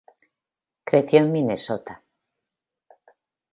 Creció 0.89 1.19
en 1.19 1.29
Minnesota. 1.31 2.01